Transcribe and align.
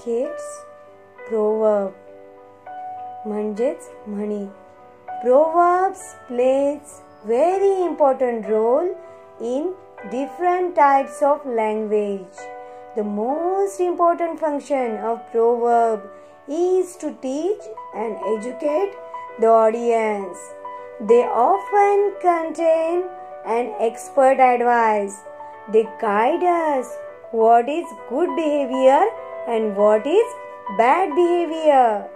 kids 0.00 0.44
proverb 1.28 1.92
म्हणजेच 3.26 3.88
म्हणी 4.06 4.44
proverbs 5.22 6.02
plays 6.28 7.00
very 7.30 7.72
important 7.86 8.48
role 8.48 8.90
in 9.40 9.64
different 10.10 10.76
types 10.76 11.22
of 11.30 11.46
language 11.60 12.44
the 12.98 13.06
most 13.16 13.80
important 13.80 14.38
function 14.44 14.96
of 15.12 15.18
proverb 15.32 16.06
is 16.48 16.94
to 17.02 17.10
teach 17.24 17.66
and 17.94 18.16
educate 18.34 18.92
the 19.40 19.48
audience 19.48 20.44
they 21.08 21.22
often 21.48 22.04
contain 22.20 23.02
an 23.58 23.72
expert 23.88 24.38
advice 24.38 25.16
they 25.72 25.84
guide 26.00 26.44
us 26.54 26.96
what 27.32 27.68
is 27.68 27.86
good 28.08 28.34
behavior 28.36 29.02
and 29.47 29.75
what 29.75 30.05
is 30.05 30.33
bad 30.77 31.15
behavior. 31.15 32.07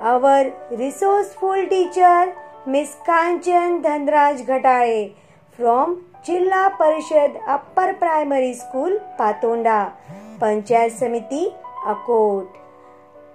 Our 0.00 0.52
resourceful 0.70 1.66
teacher, 1.68 2.34
Miss 2.66 2.96
Kanchan 3.06 3.82
Dhanraj 3.82 4.44
Ghatale 4.46 5.14
from 5.50 6.04
Jilla 6.26 6.76
Parishad 6.78 7.40
Upper 7.46 7.94
Primary 7.94 8.54
School, 8.54 9.00
Patonda, 9.18 9.92
Panchayat 10.38 10.90
Samiti, 10.90 11.54
Akot, 11.86 12.48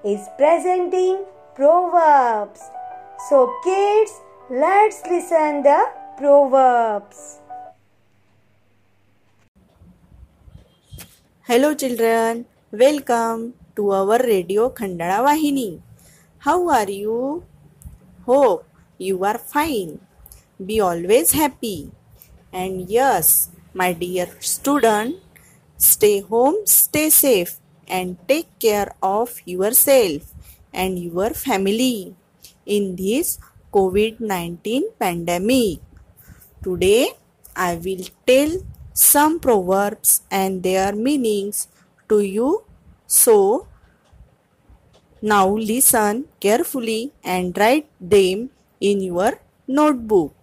is 0.03 0.27
presenting 0.37 1.23
Proverbs. 1.55 2.61
So 3.29 3.53
kids, 3.63 4.11
let's 4.49 5.01
listen 5.05 5.61
the 5.63 5.91
Proverbs. 6.17 7.39
Hello 11.43 11.73
children, 11.73 12.45
welcome 12.71 13.57
to 13.75 13.89
our 13.89 14.21
radio 14.21 14.69
Khandala. 14.69 15.33
How 16.37 16.69
are 16.69 16.89
you? 16.89 17.43
Hope 18.25 18.65
you 18.99 19.25
are 19.25 19.39
fine. 19.39 19.99
Be 20.63 20.79
always 20.79 21.31
happy. 21.31 21.89
And 22.53 22.87
yes, 22.87 23.49
my 23.73 23.93
dear 23.93 24.27
student, 24.39 25.17
stay 25.77 26.21
home, 26.21 26.61
stay 26.65 27.09
safe 27.09 27.57
and 27.87 28.17
take 28.27 28.47
care 28.59 28.93
of 29.01 29.41
yourself 29.45 30.29
and 30.71 30.99
your 30.99 31.31
family 31.31 32.13
in 32.67 32.95
this 32.95 33.39
COVID-19 33.73 34.93
pandemic. 34.99 35.81
Today 36.61 37.17
I 37.55 37.81
will 37.81 38.05
tell 38.27 38.61
some 38.93 39.39
proverbs 39.39 40.21
and 40.29 40.61
their 40.61 40.93
meanings 40.93 41.67
to 42.09 42.19
you. 42.21 42.63
So, 43.07 43.67
now 45.21 45.47
listen 45.49 46.25
carefully 46.39 47.11
and 47.23 47.57
write 47.57 47.87
them 47.99 48.49
in 48.79 49.01
your 49.01 49.39
notebook. 49.67 50.33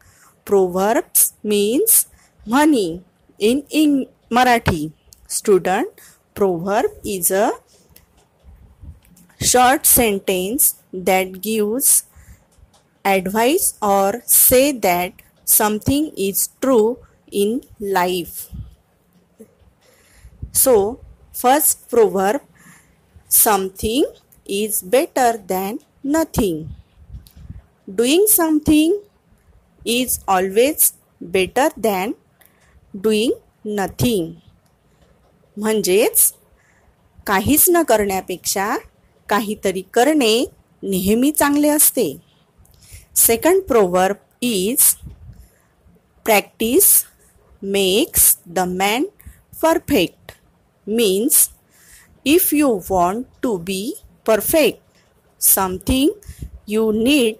Proverbs 0.44 1.34
means 1.42 2.06
money 2.47 3.03
in, 3.39 3.64
in 3.70 4.06
Marathi. 4.31 4.92
Student, 5.27 5.89
proverb 6.34 6.87
is 7.05 7.31
a 7.31 7.53
short 9.41 9.87
sentence 9.87 10.77
that 10.92 11.41
gives 11.41 12.05
advice 13.05 13.75
or 13.83 14.22
say 14.25 14.72
that 14.72 15.12
something 15.44 16.12
is 16.17 16.48
true 16.61 16.98
in 17.31 17.62
life. 17.81 18.48
So, 20.53 21.00
first 21.36 21.78
proverb 21.90 22.40
something 23.30 24.04
is 24.46 24.80
better 24.84 25.36
than 25.36 25.76
nothing 26.04 26.64
doing 27.88 28.26
something 28.26 28.94
is 29.86 30.19
always 30.26 30.92
better 31.20 31.69
than 31.76 32.12
doing 32.94 33.32
nothing 33.64 34.32
म्हणजेच 35.56 36.32
काहीच 37.26 37.69
न 37.69 37.82
करण्यापेक्षा 37.82 38.76
काहीतरी 39.28 39.82
करणे 39.94 40.44
नेहमी 40.82 41.30
चांगले 41.30 41.69
असते. 41.69 42.16
Second 43.16 43.62
proverb 43.62 44.16
is 44.41 44.94
practice 46.25 47.04
makes 47.62 48.36
the 48.46 48.58
man 48.58 49.04
perfect 49.62 50.35
means 50.86 51.48
if 52.24 52.52
you 52.52 52.69
want 52.91 53.24
to 53.42 53.58
be 53.58 53.94
perfect 54.28 54.78
something 55.41 56.08
you 56.69 56.84
need 56.92 57.34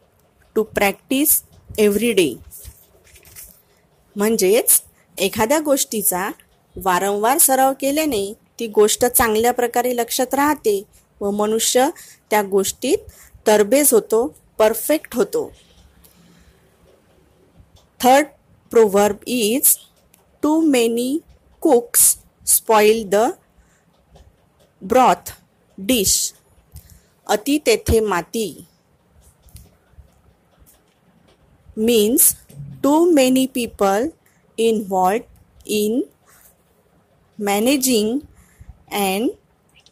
to 0.57 0.65
practice 0.79 1.33
every 1.79 2.13
day. 2.17 2.35
म्हणजेच 4.17 4.83
एखाद्या 5.19 5.61
गोष्टीचा 5.61 6.31
वारंवार 6.77 7.39
सराव 7.39 7.73
केल्याने 7.81 8.33
ती 8.59 8.67
गोष्ट 8.67 9.05
चांगल्या 9.07 9.53
प्रकारे 9.53 9.97
लक्षात 9.97 10.35
राहते 10.35 10.83
व 11.21 11.31
मनुष्य 11.31 11.89
त्या 12.31 12.43
गोष्टीत 12.43 12.99
तरबेज 13.47 13.93
होतो 13.93 14.35
परफेक्ट 14.59 15.15
होतो. 15.15 15.53
Third 18.01 18.27
proverb 18.71 19.17
is 19.27 19.77
too 20.43 20.61
many 20.61 21.19
cooks 21.61 22.17
spoil 22.47 23.03
the 23.11 23.31
broth 24.83 25.33
dish. 25.79 26.33
अति 27.27 27.59
तेथे 27.67 28.01
माती. 28.01 28.49
Means 31.77 32.35
too 32.83 32.93
many 33.13 33.47
people 33.55 34.09
involved 34.59 35.23
in 35.67 36.01
managing 37.39 38.19
and 38.93 39.31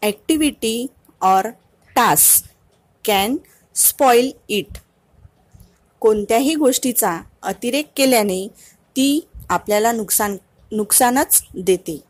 activity 0.02 0.86
or 1.22 1.48
task 1.96 2.48
can 3.04 3.36
spoil 3.76 4.30
it 4.48 4.78
कोणत्याही 6.02 6.54
गोष्टीचा 6.54 7.18
अतिरेक 7.42 7.90
केल्याने 7.96 8.46
ती 8.96 9.20
आपल्याला 9.48 9.92
नुकसान 9.92 10.36
नुकसानच 10.72 11.42
देते. 11.56 12.00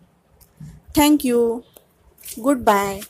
Thank 0.94 1.25
you. 1.25 1.65
Goodbye. 2.43 3.03